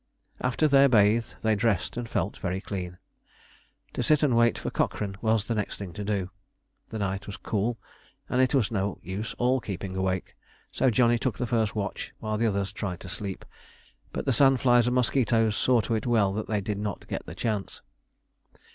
[0.43, 2.97] After their bathe they dressed and felt very clean.
[3.93, 6.31] To sit and wait for Cochrane was the next thing to do.
[6.89, 7.77] The night was cool,
[8.27, 10.35] and it was no use all keeping awake,
[10.71, 13.45] so Johnny took the first watch, while the others tried to sleep;
[14.11, 17.27] but the sand flies and mosquitoes saw to it well that they did not get
[17.27, 17.83] the chance.